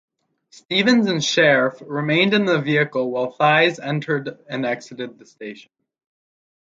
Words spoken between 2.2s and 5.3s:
in the vehicle while Thies entered and exited the